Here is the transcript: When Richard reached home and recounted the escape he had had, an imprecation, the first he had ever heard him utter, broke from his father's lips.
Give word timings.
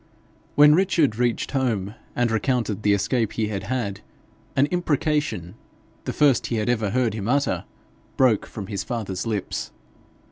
When 0.55 0.73
Richard 0.73 1.17
reached 1.17 1.51
home 1.51 1.93
and 2.15 2.31
recounted 2.31 2.81
the 2.81 2.93
escape 2.95 3.33
he 3.33 3.49
had 3.49 3.65
had, 3.65 4.01
an 4.55 4.65
imprecation, 4.71 5.53
the 6.05 6.11
first 6.11 6.47
he 6.47 6.55
had 6.55 6.69
ever 6.69 6.89
heard 6.89 7.13
him 7.13 7.27
utter, 7.29 7.65
broke 8.17 8.47
from 8.47 8.65
his 8.65 8.83
father's 8.83 9.27
lips. 9.27 9.69